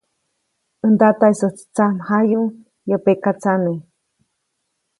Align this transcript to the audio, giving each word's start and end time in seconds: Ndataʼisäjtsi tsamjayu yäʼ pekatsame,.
Ndataʼisäjtsi 0.93 1.65
tsamjayu 1.75 2.41
yäʼ 2.89 3.01
pekatsame,. 3.05 3.73